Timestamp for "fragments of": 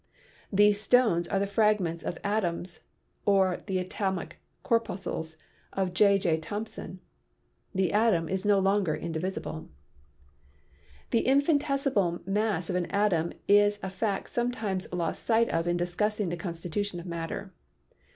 1.45-2.17